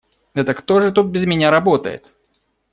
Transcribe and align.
Это 0.33 0.55
кто 0.55 0.79
же 0.79 0.91
тут 0.91 1.09
без 1.11 1.27
меня 1.27 1.51
работает? 1.51 2.11